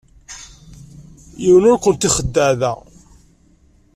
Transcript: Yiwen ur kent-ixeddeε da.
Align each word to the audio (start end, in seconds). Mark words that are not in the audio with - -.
Yiwen 1.43 1.69
ur 1.71 1.79
kent-ixeddeε 1.83 2.53
da. 2.61 2.73